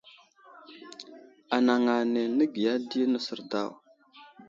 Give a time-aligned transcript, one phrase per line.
[1.55, 3.69] Anaŋ ane nəgiya di nəsər daw.